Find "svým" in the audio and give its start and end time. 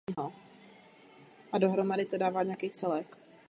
0.01-0.13